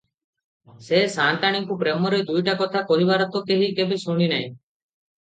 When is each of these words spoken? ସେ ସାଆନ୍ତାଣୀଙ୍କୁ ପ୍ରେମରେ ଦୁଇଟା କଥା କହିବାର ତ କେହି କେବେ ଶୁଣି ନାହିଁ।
ସେ 0.85 1.01
ସାଆନ୍ତାଣୀଙ୍କୁ 1.15 1.77
ପ୍ରେମରେ 1.83 2.21
ଦୁଇଟା 2.29 2.55
କଥା 2.63 2.81
କହିବାର 2.93 3.29
ତ 3.37 3.43
କେହି 3.51 3.69
କେବେ 3.81 3.99
ଶୁଣି 4.07 4.31
ନାହିଁ। 4.33 4.49